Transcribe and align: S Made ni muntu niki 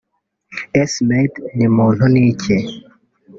S 0.89 0.93
Made 1.07 1.37
ni 1.55 1.67
muntu 1.75 2.03
niki 2.13 2.55